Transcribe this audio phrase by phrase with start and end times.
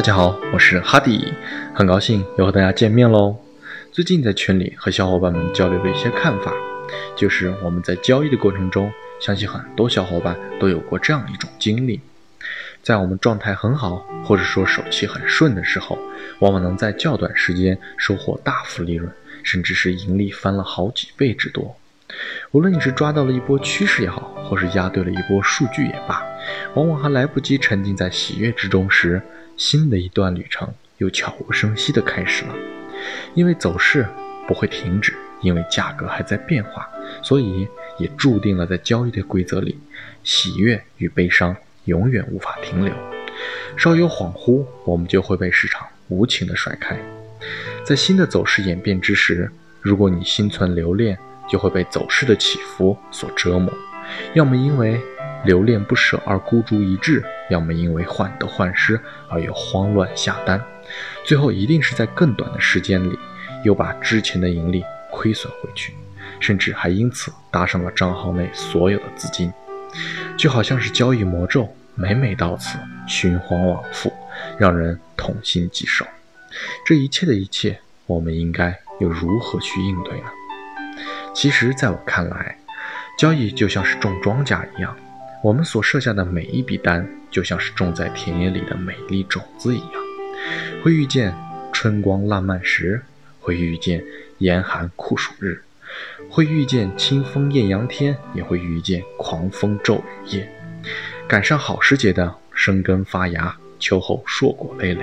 [0.00, 1.32] 家好，我是哈迪，
[1.72, 3.36] 很高兴又和大家见面喽。
[3.92, 6.52] 最近在群里和小伙伴们交流了一些看法，
[7.14, 8.90] 就是我们在交易的过程中，
[9.20, 12.00] 相信很多小伙伴都有过这样一种经历：
[12.82, 15.96] 在我们状态很好，或者说手气很顺的时候，
[16.40, 19.08] 往往能在较短时间收获大幅利润，
[19.44, 21.76] 甚至是盈利翻了好几倍之多。
[22.50, 26.20] 无论你是抓到了一波趋势也好，或是压对了一波数据也罢，
[26.74, 29.22] 往往还来不及沉浸在喜悦之中时，
[29.56, 32.54] 新的一段旅程又悄无声息地开始了。
[33.34, 34.06] 因为走势
[34.46, 36.88] 不会停止，因为价格还在变化，
[37.22, 37.66] 所以
[37.98, 39.78] 也注定了在交易的规则里，
[40.22, 42.94] 喜悦与悲伤永远无法停留。
[43.76, 46.96] 稍有恍惚，我们就会被市场无情地甩开。
[47.84, 53.72] 在新的走势演变之时，如果你心存留恋，就会被走势的起伏所折磨，
[54.34, 55.00] 要么因为
[55.44, 60.62] 留恋不舍而孤注一掷，要么因为患得患失而又慌乱下单，
[61.24, 63.18] 最后一定是在更短的时间里
[63.64, 65.94] 又把之前的盈利亏损回去，
[66.40, 69.52] 甚至还因此搭上了账号内所有的资金，
[70.36, 74.12] 就好像是交易魔咒，每每到此循环往复，
[74.58, 76.06] 让人痛心疾首。
[76.84, 80.26] 这一切的一切，我们应该又如何去应对呢？
[81.34, 82.56] 其实，在我看来，
[83.18, 84.94] 交易就像是种庄稼一样，
[85.42, 89.90] 我们所设下的每一笔单，就像是种在田野里的每粒种子一样，
[90.84, 91.34] 会遇见
[91.72, 93.02] 春光烂漫时，
[93.40, 94.04] 会遇见
[94.38, 95.60] 严寒酷暑日，
[96.30, 100.48] 会遇见清风艳阳天，也会遇见狂风骤雨夜。
[101.26, 105.02] 赶上好时节的生根发芽，秋后硕果累累；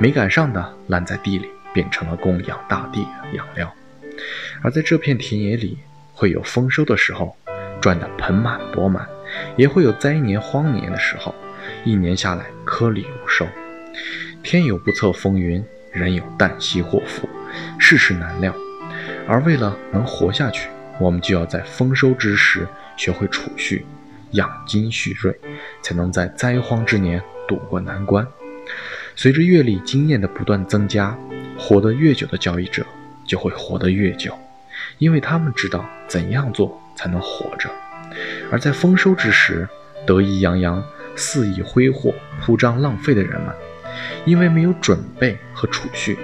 [0.00, 3.72] 没赶上的烂在地里，变成了供养大地的养料。
[4.62, 5.78] 而在这片田野里，
[6.12, 7.36] 会有丰收的时候，
[7.80, 9.06] 赚得盆满钵满；
[9.56, 11.34] 也会有灾年荒年的时候，
[11.84, 13.46] 一年下来颗粒无收。
[14.42, 17.28] 天有不测风云，人有旦夕祸福，
[17.78, 18.54] 世事难料。
[19.26, 23.84] 而为了能活下去，我们就要在丰收之时学会储蓄，
[24.32, 25.38] 养精蓄锐，
[25.82, 28.26] 才能在灾荒之年渡过难关。
[29.16, 31.16] 随着阅历经验的不断增加，
[31.58, 32.84] 活得越久的交易者。
[33.26, 34.36] 就会活得越久，
[34.98, 37.70] 因为他们知道怎样做才能活着。
[38.50, 39.68] 而在丰收之时，
[40.06, 40.82] 得意洋洋、
[41.14, 43.54] 肆意挥霍、铺张浪费的人们，
[44.24, 46.18] 因为没有准备和储蓄，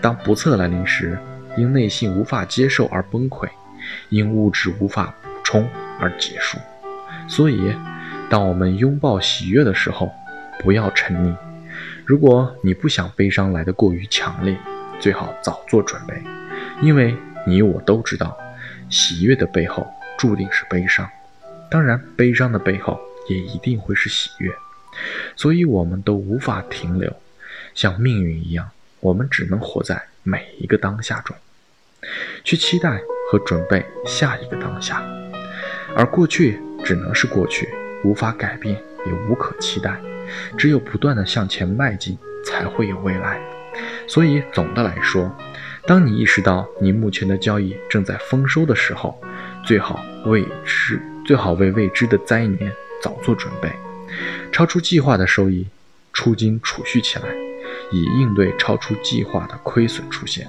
[0.00, 1.18] 当不测来临时，
[1.56, 3.48] 因内心无法接受而崩溃，
[4.08, 5.68] 因物质无法补充
[5.98, 6.58] 而结束。
[7.26, 7.74] 所以，
[8.28, 10.10] 当我们拥抱喜悦的时候，
[10.60, 11.34] 不要沉溺。
[12.04, 14.56] 如果你不想悲伤来得过于强烈，
[15.00, 16.22] 最好早做准备。
[16.82, 18.36] 因为你我都知道，
[18.90, 19.86] 喜悦的背后
[20.18, 21.08] 注定是悲伤，
[21.70, 24.52] 当然，悲伤的背后也一定会是喜悦，
[25.36, 27.12] 所以我们都无法停留，
[27.74, 28.70] 像命运一样，
[29.00, 31.36] 我们只能活在每一个当下中，
[32.44, 35.02] 去期待和准备下一个当下，
[35.96, 37.68] 而过去只能是过去，
[38.04, 38.74] 无法改变，
[39.06, 40.00] 也无可期待，
[40.56, 43.40] 只有不断的向前迈进，才会有未来。
[44.06, 45.36] 所以总的来说。
[45.86, 49.20] 当你意识到你目前的交易正在丰收的时候，
[49.66, 52.70] 最好为之最好为未知的灾年
[53.02, 53.72] 早做准备，
[54.52, 55.66] 超出计划的收益
[56.12, 57.24] 出金储蓄起来，
[57.90, 60.46] 以应对超出计划的亏损出现。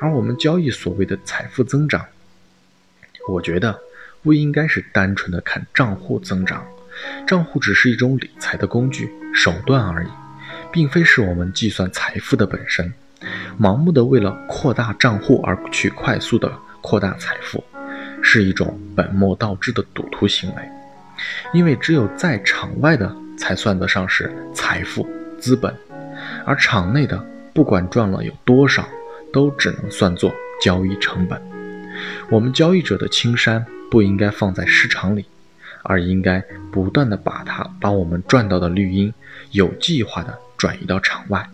[0.00, 2.04] 而我们交易所谓的财富增长，
[3.28, 3.78] 我觉得
[4.22, 6.66] 不应该是单纯的看账户增长，
[7.26, 10.08] 账户只是一种理财的工具手段而已，
[10.72, 12.92] 并非是我们计算财富的本身。
[13.58, 17.62] 盲目的为了扩大账户而去快速的扩大财富，
[18.20, 20.62] 是一种本末倒置的赌徒行为。
[21.52, 25.08] 因为只有在场外的才算得上是财富
[25.38, 25.74] 资本，
[26.44, 28.88] 而场内的不管赚了有多少，
[29.32, 31.40] 都只能算作交易成本。
[32.30, 35.26] 我们交易者的青山不应该放在市场里，
[35.82, 39.12] 而应该不断的把它把我们赚到的绿荫
[39.50, 41.48] 有计划的转移到场外。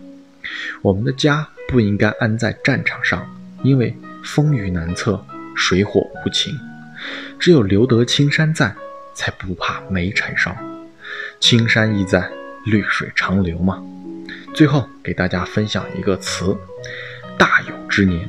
[0.82, 1.48] 我们的家。
[1.70, 3.30] 不应该安在战场上，
[3.62, 3.94] 因为
[4.24, 5.22] 风雨难测，
[5.54, 6.58] 水火无情。
[7.38, 8.74] 只有留得青山在，
[9.14, 10.56] 才不怕没柴烧。
[11.40, 12.30] 青山易在，
[12.64, 13.82] 绿水长流嘛。
[14.54, 16.56] 最后给大家分享一个词：
[17.38, 18.28] 大有之年。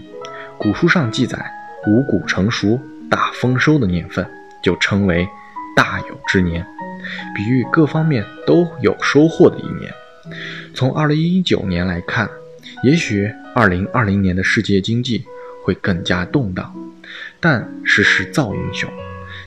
[0.58, 1.52] 古书上记载，
[1.88, 2.80] 五谷成熟、
[3.10, 4.30] 大丰收的年份，
[4.64, 5.28] 就称为
[5.76, 6.66] 大有之年，
[7.36, 9.94] 比喻各方面都有收获的一年。
[10.76, 12.30] 从二零一九年来看。
[12.84, 15.26] 也许二零二零年的世界经济
[15.64, 16.74] 会更加动荡，
[17.40, 18.90] 但世事造英雄，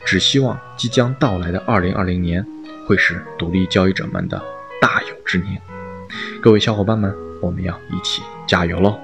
[0.04, 2.44] 只希望即将到来的二零二零年
[2.86, 4.42] 会是独立交易者们的
[4.80, 5.60] 大有之年。
[6.40, 8.98] 各位小伙伴们，我们要一起加油喽！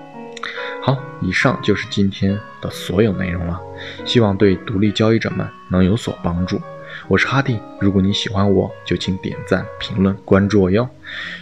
[0.83, 3.61] 好，以上就是今天的所有内容了，
[4.05, 6.61] 希望对独立交易者们能有所帮助。
[7.07, 10.89] 我是哈迪，如果你喜欢我，就请点赞、评论、关注我哟。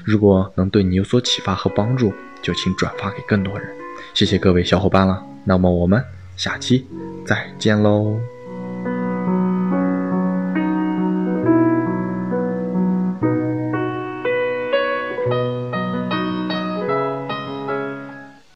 [0.05, 2.13] 如果能对你有所启发和帮助，
[2.43, 3.69] 就请转发给更多人。
[4.13, 6.03] 谢谢各位小伙伴了，那么我们
[6.37, 6.87] 下期
[7.25, 8.36] 再见喽。